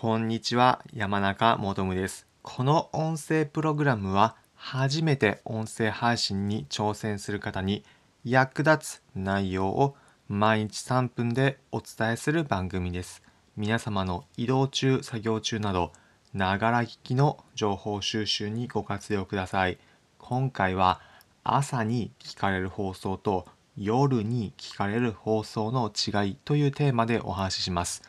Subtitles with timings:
[0.00, 2.26] こんにちは、山中もとむです。
[2.40, 7.84] この音声プログラムは、初めて音声配信に挑戦する方に
[8.24, 13.22] 役立つ内容を毎日3分でお伝えする番組です。
[13.58, 15.92] 皆様の移動中、作業中など、
[16.32, 19.76] ながら聞きの情報収集にご活用ください。
[20.16, 21.02] 今回は、
[21.44, 23.46] 朝に聞かれる放送と
[23.76, 28.00] 夜に聞かれる放送の違いというテーマでお話しします。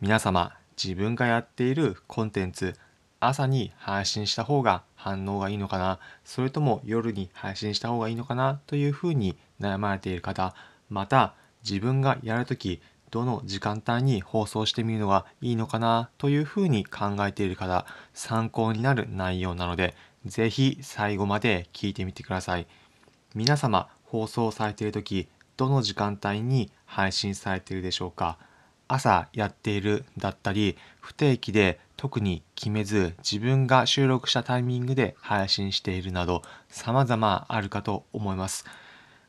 [0.00, 2.74] 皆様自分がやっているコンテンツ
[3.20, 10.54] 朝に配信した方が反応がいいのかなそれとも夜に配信した方がいいのかなというふうに悩まれている方
[10.90, 11.34] また
[11.68, 19.94] 自分がやるときどの時間帯に放送してみるのがいいのかなというふうに考えている方参考になる内容なので
[20.26, 22.66] ぜひ最後まで聞いてみてください。
[23.36, 28.38] 皆様放送されているときどの時間帯に配信されているでしょうか
[28.88, 38.64] 朝やっているだったり不定期で特に決めず自分が収録したタイミングで配信しているなど様々あるかと思います。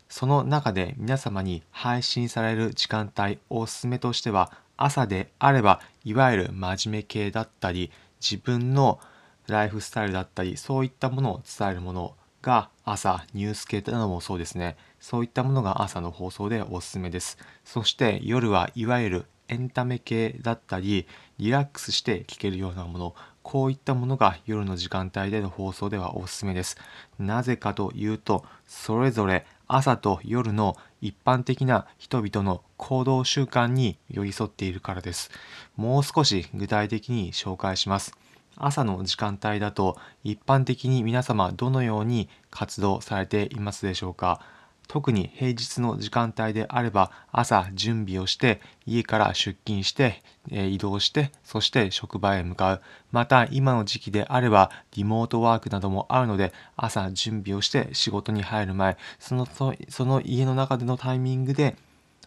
[0.10, 9.00] その中で皆様に配信される時間帯おすすめとしては朝であればいわゆる真面目系だったり自分の
[9.48, 14.78] ライフスタイルだったりそういったものを伝えるものが朝ニュース系などもそうですね。
[15.00, 17.38] そういったものが朝の放送でおすすめです。
[17.66, 26.78] そして夜はいわゆるエンタメ系だったりリラックスして聴けるようなものこういったものが夜の時間帯での放送ではおすすめです。
[27.18, 35.32] なぜかというとそれぞれ朝と夜の一般的な人々の行動習慣に寄り添っているからです。
[35.78, 38.14] もう少し具体的に紹介します。
[38.58, 44.42] 朝の時間帯だと一般的に皆様どのように活動されていますでしょうか？
[44.88, 61.76] 特に平日の時間帯であれば朝準備をして家から出勤して、え移動してそして職場へ向かうまた今の時期であればリモートワークなどもあるので朝準備をして仕事に入る前そのその家の中でのタイミングで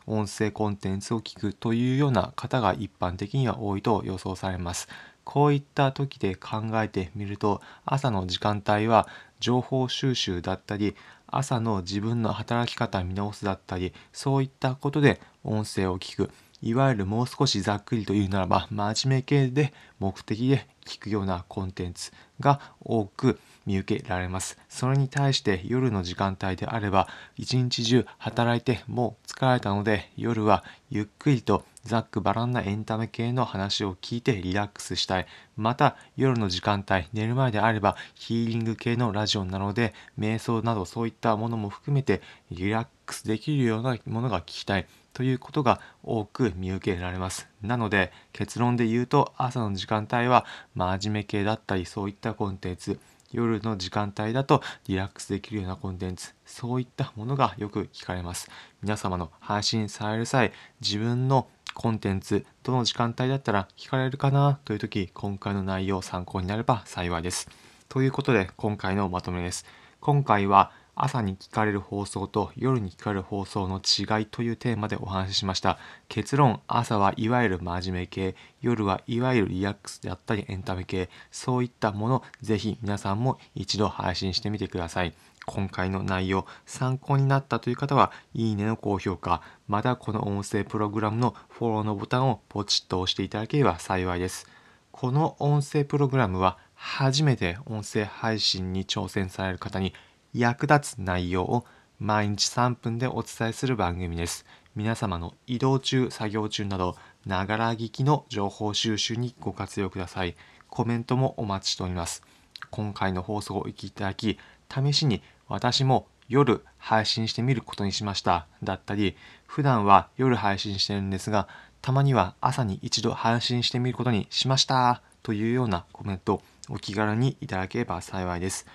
[0.07, 4.89] 音声コンテンツを聞くというような方が一般的には多いと予想されます。
[5.25, 9.09] こういった時で考えてみると朝の時間帯は
[9.39, 10.95] 情報収集だったり
[11.27, 16.31] 朝の自分の働き方見直すだったりそういったことで音声を聞く。
[16.63, 24.59] いわゆるもう少しざっくりと言うならば真面目系で目的で聞くようなコンテンツが多く見受けられます。
[24.69, 35.27] それに対して夜の時間帯であれば一日中働いてもう疲れたので夜はゆっくりとざっくばらんなエンタメ系の話を聞いてリラックスしたい。
[35.57, 44.87] また夜の時間帯寝る前であればヒーリング系のラジオなので瞑想などそういったものも含めてリラックスできるようなものが聞きたい。
[45.13, 47.49] ということが多く見受けられます。
[47.63, 53.01] なので結論で言うと朝の時間帯は真面目系だったりそういったコンテンツ。
[53.33, 58.51] 夜の時間帯だとリラックスできるようなコンテンツそういったものがよく聞かれます。
[58.83, 67.49] 皆様の配信される際自分のコンテンツどの時間帯だったら聞かれるかなという時今回の内容を参考になれば幸いです。
[67.89, 69.65] ということで今回のまとめです。
[70.01, 70.73] 今回は
[71.03, 75.79] 朝に聞かれる放送と夜に聞かれる放送の違いというテーマでお話ししました。
[76.09, 85.15] 結論朝はいわゆる真面目系夜はいわゆるリラックスであったりエンタメ系そういったものぜひ皆さんも一度配信してみてください。
[85.47, 94.47] 今回の内容参考になったという方はいいねの高評価またこの音声プログラムのフォローのボタンをポチッと押していただければ幸いです。
[94.93, 99.95] この音声プログラムは初めて音声配信に挑戦される方に
[100.33, 101.65] 役立つ内容を
[101.99, 104.47] 毎日3分でお伝えする番組です。
[104.77, 106.97] 皆様の移動中作業中など
[107.27, 110.37] ながら聞きの情報収集にご活用ください。
[110.69, 112.23] コメントもお待ちしております。
[112.71, 114.39] 今回の放送をお聞きいただき
[114.73, 118.47] 試しに私も夜配信してみることにしました。
[118.63, 119.17] だったり
[119.47, 121.49] 普段は夜配信してるんですが
[121.83, 125.03] たまには朝に一度配信してみることにしました。
[125.23, 126.41] というようなコメント
[126.71, 128.67] お気軽にいただければ幸いです。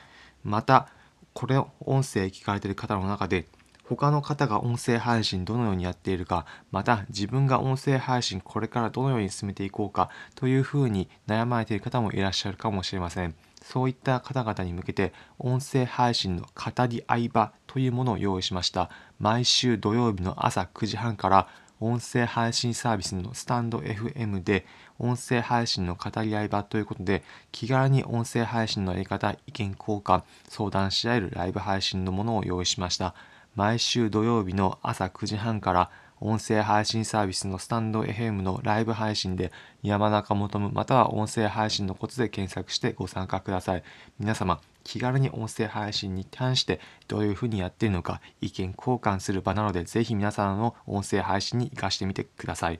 [0.43, 0.89] また
[1.35, 3.45] これを音声聞かれている方の中で
[3.83, 13.35] 他の方が音声配信どのようにやっているかまた自分が音声配信これからどのように進めていこうかというふうに悩まれている方もいらっしゃるかもしれません。
[13.61, 18.89] そういった方々に向けて音声配信の語り合い場というものを用意しました。
[19.19, 21.47] 毎週土曜日の朝9時半から
[21.79, 24.65] 音声配信サービスのスタンド FM で
[24.97, 33.13] 音声配信の語り合い場ということで気軽に音声配信のやり方意見交換相談し合えるライブ配信のものを用意しました
[33.55, 35.91] 毎週土曜日の朝9時半から
[36.21, 39.51] 音声配信サービスのスタンド FM のライブ配信で
[39.83, 43.83] 山中求むまたは音声配信のコツで検索してご参加ください。
[44.19, 46.79] 皆様、気軽に音声配信に関して
[47.09, 52.79] どういうふうにやっているのか意見交換する場なのでぜひ皆さんの音声配信に活かしてみてください。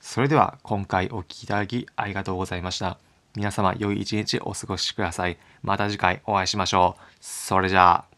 [0.00, 2.98] それでは今回お聴きいただきありがとうございました。
[3.34, 5.38] 皆様良い一日お過ごしください。
[5.62, 7.02] また次回お会いしましょう。
[7.20, 8.13] それじゃあ。